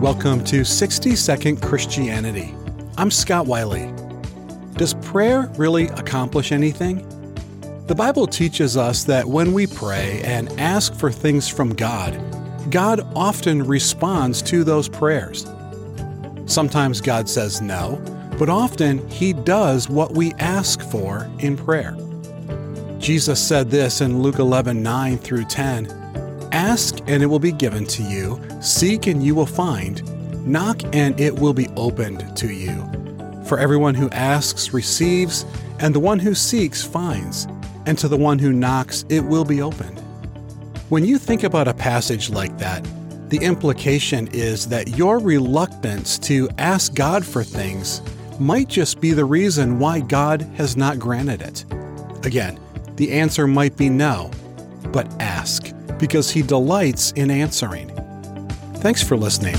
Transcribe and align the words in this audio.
Welcome 0.00 0.44
to 0.44 0.62
60 0.62 1.16
Second 1.16 1.62
Christianity. 1.62 2.54
I'm 2.98 3.10
Scott 3.10 3.46
Wiley. 3.46 3.90
Does 4.74 4.92
prayer 4.92 5.50
really 5.56 5.86
accomplish 5.88 6.52
anything? 6.52 6.98
The 7.86 7.94
Bible 7.94 8.26
teaches 8.26 8.76
us 8.76 9.04
that 9.04 9.24
when 9.24 9.54
we 9.54 9.66
pray 9.66 10.20
and 10.22 10.52
ask 10.60 10.94
for 10.94 11.10
things 11.10 11.48
from 11.48 11.74
God, 11.74 12.20
God 12.70 13.00
often 13.16 13.62
responds 13.62 14.42
to 14.42 14.64
those 14.64 14.86
prayers. 14.86 15.46
Sometimes 16.44 17.00
God 17.00 17.26
says 17.26 17.62
no, 17.62 17.96
but 18.38 18.50
often 18.50 19.08
He 19.08 19.32
does 19.32 19.88
what 19.88 20.12
we 20.12 20.34
ask 20.34 20.82
for 20.82 21.26
in 21.38 21.56
prayer. 21.56 21.96
Jesus 22.98 23.40
said 23.40 23.70
this 23.70 24.02
in 24.02 24.20
Luke 24.20 24.40
11 24.40 24.82
9 24.82 25.16
through 25.16 25.46
10 25.46 26.05
Ask 26.56 27.00
and 27.06 27.22
it 27.22 27.26
will 27.26 27.38
be 27.38 27.52
given 27.52 27.84
to 27.84 28.02
you, 28.02 28.40
seek 28.62 29.08
and 29.08 29.22
you 29.22 29.34
will 29.34 29.44
find, 29.44 30.02
knock 30.46 30.80
and 30.94 31.20
it 31.20 31.38
will 31.38 31.52
be 31.52 31.68
opened 31.76 32.34
to 32.34 32.50
you. 32.50 32.82
For 33.46 33.58
everyone 33.58 33.94
who 33.94 34.08
asks 34.08 34.72
receives, 34.72 35.44
and 35.80 35.94
the 35.94 36.00
one 36.00 36.18
who 36.18 36.34
seeks 36.34 36.82
finds, 36.82 37.46
and 37.84 37.98
to 37.98 38.08
the 38.08 38.16
one 38.16 38.38
who 38.38 38.54
knocks 38.54 39.04
it 39.10 39.20
will 39.20 39.44
be 39.44 39.60
opened. 39.60 40.00
When 40.88 41.04
you 41.04 41.18
think 41.18 41.44
about 41.44 41.68
a 41.68 41.74
passage 41.74 42.30
like 42.30 42.56
that, 42.56 42.82
the 43.28 43.38
implication 43.42 44.26
is 44.28 44.66
that 44.68 44.96
your 44.96 45.18
reluctance 45.18 46.18
to 46.20 46.48
ask 46.56 46.94
God 46.94 47.22
for 47.22 47.44
things 47.44 48.00
might 48.40 48.68
just 48.68 48.98
be 48.98 49.12
the 49.12 49.26
reason 49.26 49.78
why 49.78 50.00
God 50.00 50.40
has 50.56 50.74
not 50.74 50.98
granted 50.98 51.42
it. 51.42 51.66
Again, 52.24 52.58
the 52.94 53.12
answer 53.12 53.46
might 53.46 53.76
be 53.76 53.90
no, 53.90 54.30
but 54.90 55.06
ask, 55.20 55.75
because 55.98 56.30
He 56.30 56.42
delights 56.42 57.12
in 57.12 57.30
answering. 57.30 57.88
Thanks 58.76 59.02
for 59.02 59.16
listening. 59.16 59.56